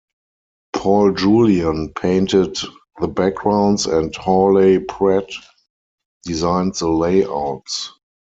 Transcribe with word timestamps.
Paul 0.73 1.13
Julian 1.13 1.93
painted 1.95 2.57
the 2.99 3.07
backgrounds 3.07 3.85
and 3.85 4.15
Hawley 4.15 4.79
Pratt 4.79 5.29
designed 6.23 6.73
the 6.73 6.89
layouts. 6.89 7.91